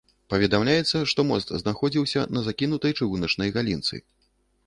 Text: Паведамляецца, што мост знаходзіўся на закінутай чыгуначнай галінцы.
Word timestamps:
Паведамляецца, 0.33 1.01
што 1.11 1.25
мост 1.31 1.51
знаходзіўся 1.63 2.23
на 2.37 2.43
закінутай 2.47 2.91
чыгуначнай 3.01 3.53
галінцы. 3.59 3.95